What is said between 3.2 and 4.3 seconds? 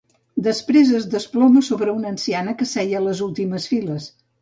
últimes files.